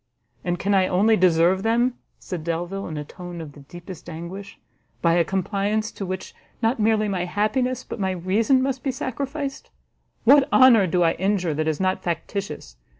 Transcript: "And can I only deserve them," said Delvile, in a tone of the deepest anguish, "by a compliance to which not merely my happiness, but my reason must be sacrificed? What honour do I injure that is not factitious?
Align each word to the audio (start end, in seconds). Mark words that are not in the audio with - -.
"And 0.43 0.57
can 0.57 0.73
I 0.73 0.87
only 0.87 1.15
deserve 1.15 1.61
them," 1.61 1.93
said 2.17 2.43
Delvile, 2.43 2.87
in 2.87 2.97
a 2.97 3.05
tone 3.05 3.39
of 3.39 3.51
the 3.51 3.59
deepest 3.59 4.09
anguish, 4.09 4.57
"by 4.99 5.13
a 5.13 5.23
compliance 5.23 5.91
to 5.91 6.07
which 6.07 6.33
not 6.59 6.79
merely 6.79 7.07
my 7.07 7.25
happiness, 7.25 7.83
but 7.83 7.99
my 7.99 8.09
reason 8.09 8.63
must 8.63 8.81
be 8.81 8.89
sacrificed? 8.91 9.69
What 10.23 10.51
honour 10.51 10.87
do 10.87 11.03
I 11.03 11.11
injure 11.13 11.53
that 11.53 11.67
is 11.67 11.79
not 11.79 12.01
factitious? 12.01 12.77